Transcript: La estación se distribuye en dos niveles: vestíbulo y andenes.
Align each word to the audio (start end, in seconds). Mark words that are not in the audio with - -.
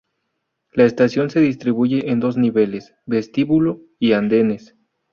La 0.73 0.85
estación 0.85 1.29
se 1.29 1.41
distribuye 1.41 2.09
en 2.09 2.19
dos 2.19 2.35
niveles: 2.35 2.95
vestíbulo 3.05 3.83
y 3.99 4.13
andenes. 4.13 4.75